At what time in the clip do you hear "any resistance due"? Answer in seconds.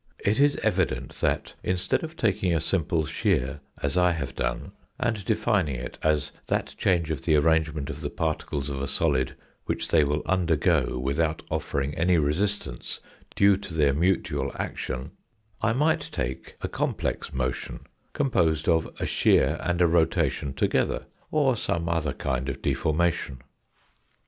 11.93-13.57